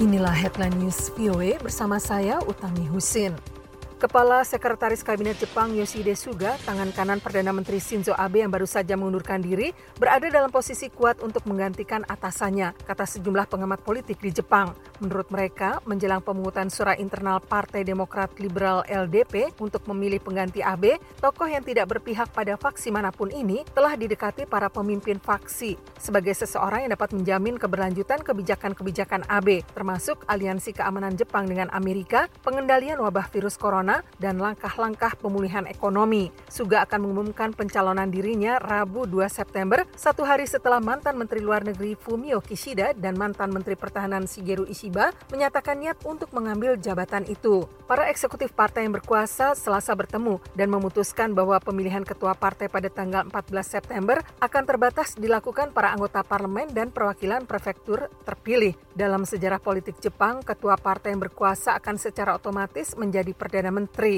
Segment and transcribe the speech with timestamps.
[0.00, 3.36] Inilah headline news VOA bersama saya Utami Husin.
[4.00, 8.96] Kepala Sekretaris Kabinet Jepang Yoshide Suga, tangan kanan Perdana Menteri Shinzo Abe yang baru saja
[8.96, 14.72] mengundurkan diri, berada dalam posisi kuat untuk menggantikan atasannya, kata sejumlah pengamat politik di Jepang.
[15.04, 21.52] Menurut mereka, menjelang pemungutan suara internal Partai Demokrat Liberal LDP untuk memilih pengganti Abe, tokoh
[21.52, 26.88] yang tidak berpihak pada faksi mana pun ini telah didekati para pemimpin faksi sebagai seseorang
[26.88, 33.60] yang dapat menjamin keberlanjutan kebijakan-kebijakan Abe, termasuk aliansi keamanan Jepang dengan Amerika, pengendalian wabah virus
[33.60, 33.89] corona,
[34.22, 36.30] dan langkah-langkah pemulihan ekonomi.
[36.46, 41.98] Suga akan mengumumkan pencalonan dirinya Rabu 2 September, satu hari setelah mantan Menteri Luar Negeri
[41.98, 47.66] Fumio Kishida dan mantan Menteri Pertahanan Shigeru Ishiba menyatakan niat untuk mengambil jabatan itu.
[47.90, 53.26] Para eksekutif partai yang berkuasa selasa bertemu dan memutuskan bahwa pemilihan ketua partai pada tanggal
[53.26, 58.78] 14 September akan terbatas dilakukan para anggota parlemen dan perwakilan prefektur terpilih.
[58.94, 63.79] Dalam sejarah politik Jepang, ketua partai yang berkuasa akan secara otomatis menjadi perdana menteri.
[63.82, 64.14] นตรี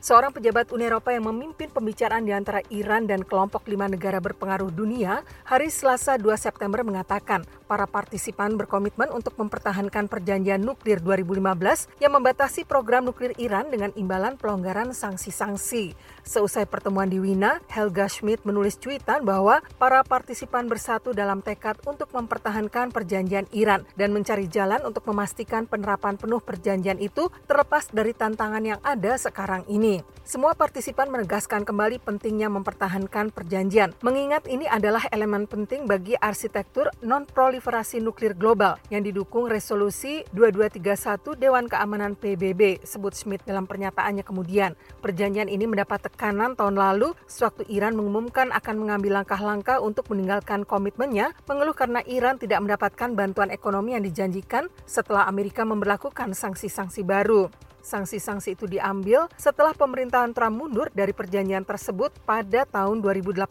[0.00, 4.72] Seorang pejabat Uni Eropa yang memimpin pembicaraan di antara Iran dan kelompok lima negara berpengaruh
[4.72, 12.16] dunia hari Selasa 2 September mengatakan para partisipan berkomitmen untuk mempertahankan perjanjian nuklir 2015 yang
[12.16, 15.92] membatasi program nuklir Iran dengan imbalan pelonggaran sanksi-sanksi.
[16.24, 22.08] Seusai pertemuan di Wina, Helga Schmidt menulis cuitan bahwa para partisipan bersatu dalam tekad untuk
[22.16, 28.64] mempertahankan perjanjian Iran dan mencari jalan untuk memastikan penerapan penuh perjanjian itu terlepas dari tantangan
[28.64, 29.98] yang ada sekarang ini ini.
[30.30, 37.98] Semua partisipan menegaskan kembali pentingnya mempertahankan perjanjian, mengingat ini adalah elemen penting bagi arsitektur non-proliferasi
[37.98, 44.78] nuklir global yang didukung resolusi 2231 Dewan Keamanan PBB, sebut Smith dalam pernyataannya kemudian.
[45.02, 51.34] Perjanjian ini mendapat tekanan tahun lalu sewaktu Iran mengumumkan akan mengambil langkah-langkah untuk meninggalkan komitmennya,
[51.50, 57.50] mengeluh karena Iran tidak mendapatkan bantuan ekonomi yang dijanjikan setelah Amerika memperlakukan sanksi-sanksi baru.
[57.80, 63.48] Sanksi-sanksi itu diambil setelah pemerintahan Trump mundur dari perjanjian tersebut pada tahun 2018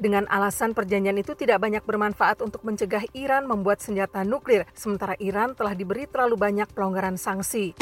[0.00, 5.52] dengan alasan perjanjian itu tidak banyak bermanfaat untuk mencegah Iran membuat senjata nuklir, sementara Iran
[5.52, 7.76] telah diberi terlalu banyak pelonggaran sanksi.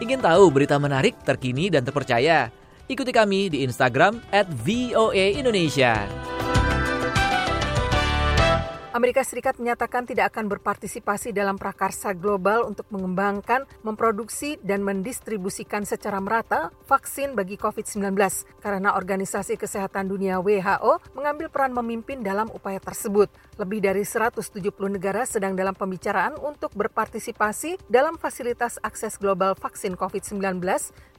[0.00, 2.48] Ingin tahu berita menarik, terkini, dan terpercaya?
[2.90, 6.08] Ikuti kami di Instagram at Indonesia.
[9.00, 16.20] Amerika Serikat menyatakan tidak akan berpartisipasi dalam prakarsa global untuk mengembangkan, memproduksi, dan mendistribusikan secara
[16.20, 18.12] merata vaksin bagi COVID-19
[18.60, 23.32] karena Organisasi Kesehatan Dunia WHO mengambil peran memimpin dalam upaya tersebut.
[23.56, 30.60] Lebih dari 170 negara sedang dalam pembicaraan untuk berpartisipasi dalam fasilitas akses global vaksin COVID-19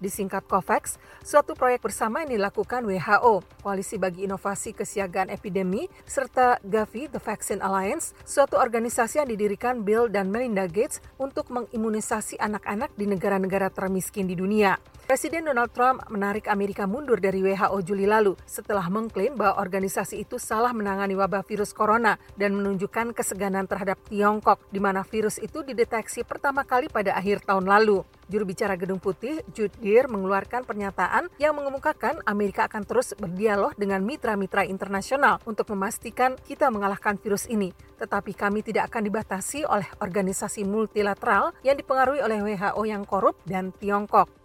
[0.01, 7.09] disingkat COVAX, suatu proyek bersama yang dilakukan WHO, Koalisi bagi Inovasi Kesiagaan Epidemi, serta Gavi
[7.13, 13.07] The Vaccine Alliance, suatu organisasi yang didirikan Bill dan Melinda Gates untuk mengimunisasi anak-anak di
[13.07, 14.75] negara-negara termiskin di dunia.
[15.11, 20.39] Presiden Donald Trump menarik Amerika mundur dari WHO Juli lalu setelah mengklaim bahwa organisasi itu
[20.39, 26.23] salah menangani wabah virus corona dan menunjukkan keseganan terhadap Tiongkok di mana virus itu dideteksi
[26.23, 28.07] pertama kali pada akhir tahun lalu.
[28.31, 33.99] Juru bicara Gedung Putih, Jude Deer, mengeluarkan pernyataan yang mengemukakan Amerika akan terus berdialog dengan
[34.07, 37.75] mitra-mitra internasional untuk memastikan kita mengalahkan virus ini.
[37.99, 43.75] Tetapi kami tidak akan dibatasi oleh organisasi multilateral yang dipengaruhi oleh WHO yang korup dan
[43.75, 44.40] Tiongkok.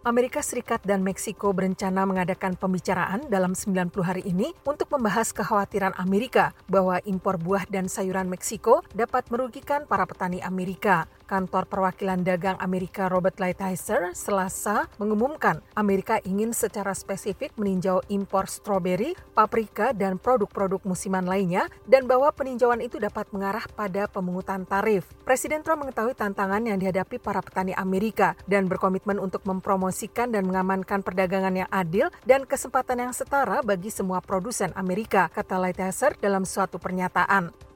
[0.00, 6.56] Amerika Serikat dan Meksiko berencana mengadakan pembicaraan dalam 90 hari ini untuk membahas kekhawatiran Amerika
[6.72, 11.04] bahwa impor buah dan sayuran Meksiko dapat merugikan para petani Amerika.
[11.30, 19.14] Kantor Perwakilan Dagang Amerika Robert Lighthizer selasa mengumumkan Amerika ingin secara spesifik meninjau impor stroberi,
[19.30, 25.06] paprika, dan produk-produk musiman lainnya dan bahwa peninjauan itu dapat mengarah pada pemungutan tarif.
[25.22, 31.06] Presiden Trump mengetahui tantangan yang dihadapi para petani Amerika dan berkomitmen untuk mempromosikan dan mengamankan
[31.06, 36.82] perdagangan yang adil dan kesempatan yang setara bagi semua produsen Amerika, kata Lighthizer dalam suatu
[36.82, 37.69] pernyataan.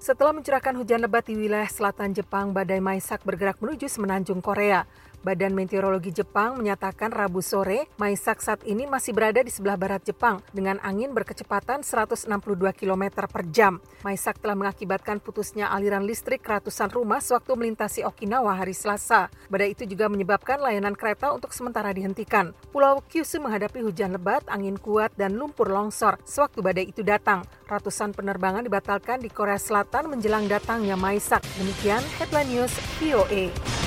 [0.00, 4.88] Setelah mencurahkan hujan lebat di wilayah selatan Jepang, badai Maisak bergerak menuju semenanjung Korea.
[5.20, 10.40] Badan Meteorologi Jepang menyatakan Rabu sore, Maisak saat ini masih berada di sebelah barat Jepang
[10.56, 12.24] dengan angin berkecepatan 162
[12.72, 13.84] km per jam.
[14.00, 19.28] Maisak telah mengakibatkan putusnya aliran listrik ratusan rumah sewaktu melintasi Okinawa hari Selasa.
[19.52, 22.56] Badai itu juga menyebabkan layanan kereta untuk sementara dihentikan.
[22.72, 27.44] Pulau Kyushu menghadapi hujan lebat, angin kuat, dan lumpur longsor sewaktu badai itu datang.
[27.68, 31.44] Ratusan penerbangan dibatalkan di Korea Selatan menjelang datangnya Maisak.
[31.60, 33.79] Demikian headline news VOA.